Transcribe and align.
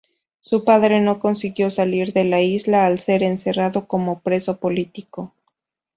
Su 0.39 0.65
padre 0.65 0.99
no 0.99 1.19
consiguió 1.19 1.69
salir 1.69 2.11
de 2.11 2.23
la 2.23 2.41
isla, 2.41 2.87
al 2.87 2.99
ser 2.99 3.21
encerrado 3.21 3.87
como 3.87 4.19
preso 4.21 4.57
político. 4.59 5.35